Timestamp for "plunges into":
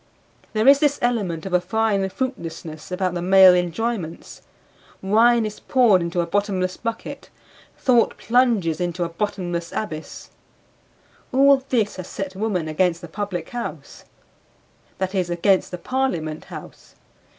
8.17-9.03